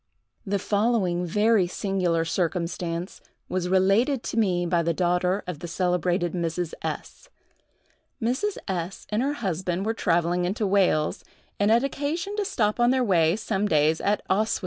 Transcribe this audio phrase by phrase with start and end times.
[0.47, 6.33] The following very singular circumstance was related to me by the daughter of the celebrated
[6.33, 6.73] Mrs.
[6.81, 7.29] S——:
[8.19, 8.57] Mrs.
[8.67, 11.23] S—— and her husband were travelling into Wales,
[11.59, 14.59] and had occasion to stop on their way, some days, at Oswestry.